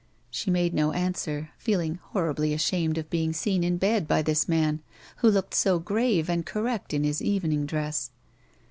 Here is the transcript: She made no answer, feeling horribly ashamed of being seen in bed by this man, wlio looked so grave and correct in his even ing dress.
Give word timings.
She 0.31 0.49
made 0.49 0.73
no 0.73 0.93
answer, 0.93 1.51
feeling 1.59 1.99
horribly 2.01 2.55
ashamed 2.55 2.97
of 2.97 3.11
being 3.11 3.33
seen 3.33 3.63
in 3.63 3.77
bed 3.77 4.07
by 4.07 4.23
this 4.23 4.49
man, 4.49 4.79
wlio 5.21 5.31
looked 5.31 5.53
so 5.53 5.77
grave 5.77 6.27
and 6.27 6.43
correct 6.43 6.91
in 6.91 7.03
his 7.03 7.21
even 7.21 7.51
ing 7.51 7.67
dress. 7.67 8.09